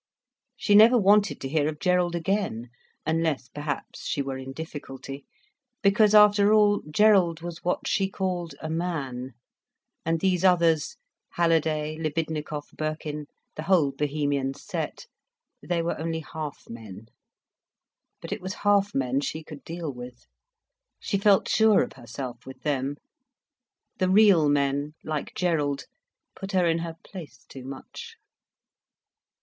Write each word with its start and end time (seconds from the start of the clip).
She 0.57 0.73
never 0.73 0.97
wanted 0.97 1.39
to 1.41 1.47
hear 1.47 1.67
of 1.67 1.79
Gerald 1.79 2.15
again; 2.15 2.71
unless, 3.05 3.49
perhaps, 3.49 4.07
she 4.07 4.19
were 4.19 4.35
in 4.39 4.51
difficulty; 4.51 5.25
because 5.83 6.15
after 6.15 6.51
all, 6.51 6.81
Gerald 6.89 7.41
was 7.41 7.63
what 7.63 7.87
she 7.87 8.09
called 8.09 8.55
a 8.61 8.67
man, 8.67 9.33
and 10.03 10.19
these 10.19 10.43
others, 10.43 10.95
Halliday, 11.33 11.97
Libidnikov, 11.99 12.71
Birkin, 12.75 13.27
the 13.55 13.61
whole 13.61 13.91
Bohemian 13.91 14.55
set, 14.55 15.05
they 15.61 15.83
were 15.83 15.99
only 15.99 16.21
half 16.21 16.63
men. 16.67 17.05
But 18.21 18.31
it 18.31 18.41
was 18.41 18.55
half 18.65 18.95
men 18.95 19.21
she 19.21 19.43
could 19.43 19.63
deal 19.63 19.93
with. 19.93 20.25
She 20.99 21.19
felt 21.19 21.47
sure 21.47 21.83
of 21.83 21.93
herself 21.93 22.43
with 22.47 22.63
them. 22.63 22.95
The 23.99 24.09
real 24.09 24.49
men, 24.49 24.95
like 25.03 25.35
Gerald, 25.35 25.85
put 26.35 26.53
her 26.53 26.65
in 26.65 26.79
her 26.79 26.95
place 27.03 27.45
too 27.47 27.65
much. 27.65 28.15